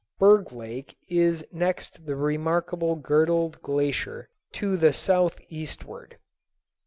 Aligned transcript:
Berg 0.17 0.51
Lake 0.51 0.97
is 1.09 1.45
next 1.51 2.07
the 2.07 2.15
remarkable 2.15 2.95
Girdled 2.95 3.61
Glacier 3.61 4.29
to 4.53 4.75
the 4.75 4.93
southeastward. 4.93 6.17